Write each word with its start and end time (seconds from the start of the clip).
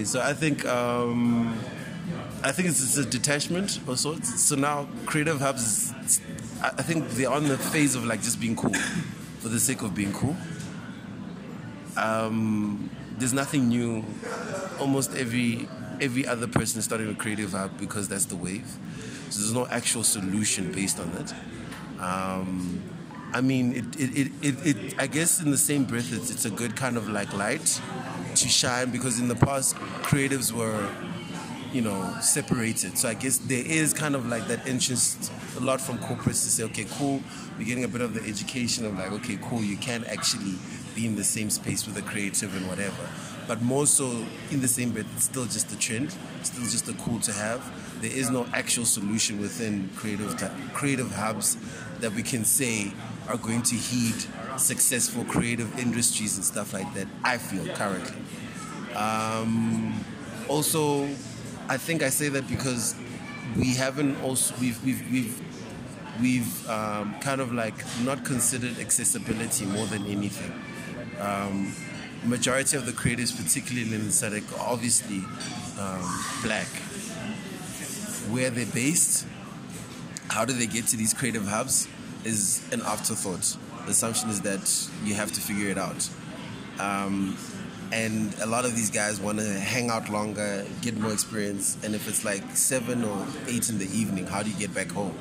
Okay, 0.00 0.06
so 0.06 0.22
I 0.22 0.32
think 0.32 0.64
um, 0.64 1.52
I 2.42 2.52
think 2.52 2.70
it's, 2.70 2.82
it's 2.82 2.96
a 2.96 3.04
detachment 3.04 3.86
of 3.86 3.98
sorts. 3.98 4.42
So 4.42 4.56
now 4.56 4.88
creative 5.04 5.40
hubs, 5.40 5.92
I 6.62 6.80
think 6.80 7.06
they're 7.10 7.30
on 7.30 7.48
the 7.48 7.58
phase 7.58 7.94
of 7.94 8.06
like 8.06 8.22
just 8.22 8.40
being 8.40 8.56
cool 8.56 8.72
for 9.40 9.48
the 9.48 9.60
sake 9.60 9.82
of 9.82 9.94
being 9.94 10.14
cool. 10.14 10.34
Um, 11.98 12.88
there's 13.18 13.34
nothing 13.34 13.68
new. 13.68 14.02
Almost 14.78 15.14
every 15.16 15.68
every 16.00 16.26
other 16.26 16.46
person 16.46 16.78
is 16.78 16.86
starting 16.86 17.10
a 17.10 17.14
creative 17.14 17.52
hub 17.52 17.78
because 17.78 18.08
that's 18.08 18.24
the 18.24 18.36
wave. 18.36 18.74
So 19.28 19.40
there's 19.40 19.52
no 19.52 19.66
actual 19.66 20.02
solution 20.02 20.72
based 20.72 20.98
on 20.98 21.10
it. 21.10 21.34
Um, 22.00 22.82
I 23.34 23.42
mean, 23.42 23.74
it, 23.74 24.00
it, 24.00 24.32
it, 24.40 24.66
it, 24.66 24.94
I 24.98 25.06
guess 25.08 25.42
in 25.42 25.50
the 25.50 25.58
same 25.58 25.84
breath, 25.84 26.10
it's, 26.10 26.30
it's 26.30 26.46
a 26.46 26.50
good 26.50 26.74
kind 26.74 26.96
of 26.96 27.06
like 27.06 27.34
light 27.34 27.80
to 28.36 28.48
shine 28.48 28.90
because 28.90 29.18
in 29.18 29.28
the 29.28 29.34
past, 29.34 29.76
creatives 30.02 30.52
were, 30.52 30.88
you 31.72 31.82
know, 31.82 32.16
separated. 32.20 32.98
So 32.98 33.08
I 33.08 33.14
guess 33.14 33.38
there 33.38 33.64
is 33.64 33.92
kind 33.92 34.14
of 34.14 34.26
like 34.26 34.46
that 34.48 34.66
interest 34.66 35.32
a 35.56 35.60
lot 35.60 35.80
from 35.80 35.98
corporates 35.98 36.44
to 36.44 36.50
say, 36.50 36.64
okay, 36.64 36.86
cool, 36.92 37.22
we're 37.58 37.66
getting 37.66 37.84
a 37.84 37.88
bit 37.88 38.00
of 38.00 38.14
the 38.14 38.22
education 38.22 38.86
of 38.86 38.98
like, 38.98 39.12
okay, 39.12 39.38
cool, 39.42 39.62
you 39.62 39.76
can 39.76 40.04
actually 40.04 40.54
be 40.94 41.06
in 41.06 41.16
the 41.16 41.24
same 41.24 41.50
space 41.50 41.86
with 41.86 41.96
a 41.96 42.02
creative 42.02 42.54
and 42.56 42.66
whatever. 42.68 43.08
But 43.46 43.62
more 43.62 43.86
so 43.86 44.24
in 44.50 44.60
the 44.60 44.68
same 44.68 44.92
breath, 44.92 45.06
it's 45.16 45.24
still 45.24 45.44
just 45.44 45.72
a 45.72 45.78
trend, 45.78 46.14
still 46.42 46.64
just 46.64 46.88
a 46.88 46.92
cool 46.94 47.18
to 47.20 47.32
have. 47.32 47.60
There 48.00 48.10
is 48.10 48.30
no 48.30 48.46
actual 48.52 48.84
solution 48.84 49.40
within 49.40 49.90
creative 49.96 50.36
creative 50.72 51.12
hubs 51.12 51.56
that 51.98 52.12
we 52.12 52.22
can 52.22 52.44
say 52.44 52.92
are 53.28 53.36
going 53.36 53.62
to 53.62 53.74
heed 53.74 54.14
successful 54.56 55.24
creative 55.24 55.78
industries 55.78 56.36
and 56.36 56.44
stuff 56.44 56.72
like 56.72 56.92
that. 56.94 57.06
I 57.24 57.38
feel 57.38 57.66
currently. 57.74 58.16
Um, 58.94 60.04
also, 60.48 61.04
I 61.68 61.76
think 61.76 62.02
I 62.02 62.08
say 62.08 62.28
that 62.30 62.48
because 62.48 62.94
we 63.56 63.74
haven't 63.74 64.20
also 64.22 64.54
we've 64.60 64.82
we've 64.84 65.10
we've 65.10 65.59
we've 66.20 66.68
um, 66.68 67.14
kind 67.20 67.40
of 67.40 67.52
like 67.52 67.74
not 68.04 68.24
considered 68.24 68.78
accessibility 68.78 69.66
more 69.66 69.86
than 69.86 70.06
anything. 70.06 70.52
Um, 71.20 71.74
majority 72.24 72.76
of 72.76 72.86
the 72.86 72.92
creators, 72.92 73.32
particularly 73.32 73.94
in 73.94 74.02
SADC, 74.02 74.58
are 74.58 74.72
obviously 74.72 75.18
um, 75.80 76.24
black. 76.42 76.66
Where 78.30 78.50
they're 78.50 78.66
based, 78.66 79.26
how 80.28 80.44
do 80.44 80.52
they 80.52 80.66
get 80.66 80.86
to 80.88 80.96
these 80.96 81.12
creative 81.14 81.46
hubs 81.46 81.88
is 82.24 82.66
an 82.72 82.82
afterthought. 82.82 83.56
The 83.84 83.90
assumption 83.92 84.30
is 84.30 84.40
that 84.42 84.88
you 85.04 85.14
have 85.14 85.32
to 85.32 85.40
figure 85.40 85.68
it 85.68 85.78
out. 85.78 86.08
Um, 86.78 87.36
and 87.92 88.34
a 88.40 88.46
lot 88.46 88.64
of 88.64 88.76
these 88.76 88.90
guys 88.90 89.20
want 89.20 89.38
to 89.38 89.44
hang 89.44 89.90
out 89.90 90.08
longer, 90.08 90.64
get 90.80 90.96
more 90.96 91.12
experience. 91.12 91.76
And 91.82 91.94
if 91.94 92.08
it's 92.08 92.24
like 92.24 92.42
seven 92.56 93.04
or 93.04 93.26
eight 93.48 93.68
in 93.68 93.78
the 93.78 93.86
evening, 93.86 94.26
how 94.26 94.42
do 94.42 94.50
you 94.50 94.56
get 94.56 94.72
back 94.74 94.90
home? 94.90 95.16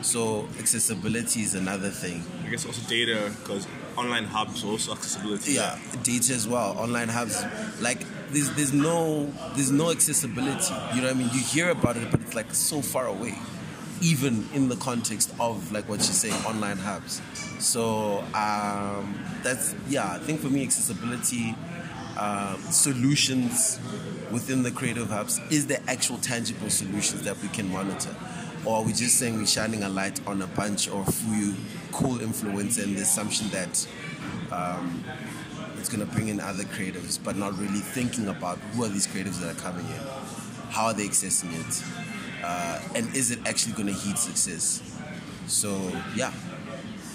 So 0.00 0.48
accessibility 0.58 1.40
is 1.42 1.54
another 1.54 1.90
thing. 1.90 2.22
I 2.44 2.50
guess 2.50 2.64
also 2.64 2.86
data 2.88 3.32
because 3.40 3.66
online 3.96 4.24
hubs 4.24 4.64
also 4.64 4.92
accessibility. 4.92 5.52
Yeah, 5.52 5.78
data 6.02 6.32
as 6.32 6.46
well. 6.46 6.78
Online 6.78 7.08
hubs, 7.08 7.44
like 7.80 8.04
there's 8.30 8.50
there's 8.54 8.72
no 8.72 9.32
there's 9.54 9.72
no 9.72 9.90
accessibility. 9.90 10.74
You 10.94 11.02
know 11.02 11.08
what 11.08 11.16
I 11.16 11.18
mean? 11.18 11.30
You 11.32 11.40
hear 11.40 11.70
about 11.70 11.96
it, 11.96 12.10
but 12.10 12.20
it's 12.20 12.34
like 12.34 12.54
so 12.54 12.80
far 12.80 13.06
away, 13.06 13.34
even 14.00 14.48
in 14.54 14.68
the 14.68 14.76
context 14.76 15.34
of 15.40 15.72
like 15.72 15.88
what 15.88 15.98
you 15.98 16.04
say, 16.04 16.30
online 16.48 16.78
hubs. 16.78 17.20
So 17.58 18.18
um, 18.34 19.18
that's 19.42 19.74
yeah. 19.88 20.12
I 20.12 20.18
think 20.18 20.40
for 20.40 20.48
me, 20.48 20.62
accessibility 20.62 21.56
uh, 22.16 22.56
solutions 22.70 23.80
within 24.30 24.62
the 24.62 24.70
creative 24.70 25.08
hubs 25.08 25.40
is 25.50 25.66
the 25.66 25.82
actual 25.90 26.18
tangible 26.18 26.70
solutions 26.70 27.22
that 27.22 27.40
we 27.42 27.48
can 27.48 27.68
monitor. 27.72 28.14
Or 28.68 28.76
are 28.76 28.82
we 28.82 28.92
just 28.92 29.16
saying 29.16 29.38
we're 29.38 29.46
shining 29.46 29.82
a 29.82 29.88
light 29.88 30.20
on 30.26 30.42
a 30.42 30.46
bunch 30.46 30.90
of 30.90 31.14
few 31.14 31.54
cool 31.90 32.18
influencers 32.18 32.84
and 32.84 32.98
the 32.98 33.00
assumption 33.00 33.48
that 33.48 33.88
um, 34.52 35.02
it's 35.78 35.88
going 35.88 36.06
to 36.06 36.14
bring 36.14 36.28
in 36.28 36.38
other 36.38 36.64
creatives, 36.64 37.18
but 37.24 37.34
not 37.34 37.58
really 37.58 37.80
thinking 37.80 38.28
about 38.28 38.58
who 38.58 38.84
are 38.84 38.88
these 38.88 39.06
creatives 39.06 39.40
that 39.40 39.56
are 39.56 39.60
coming 39.60 39.86
in, 39.86 40.02
how 40.68 40.88
are 40.88 40.92
they 40.92 41.06
accessing 41.06 41.50
it, 41.58 42.44
uh, 42.44 42.78
and 42.94 43.16
is 43.16 43.30
it 43.30 43.38
actually 43.46 43.72
going 43.72 43.86
to 43.86 43.94
heed 43.94 44.18
success? 44.18 44.82
So 45.46 45.90
yeah. 46.14 46.30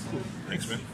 Cool. 0.09 0.22
Thanks, 0.47 0.68
man. 0.68 0.80